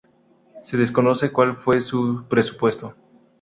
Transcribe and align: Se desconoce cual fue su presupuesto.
Se 0.63 0.77
desconoce 0.77 1.31
cual 1.31 1.57
fue 1.57 1.79
su 1.79 2.25
presupuesto. 2.27 2.95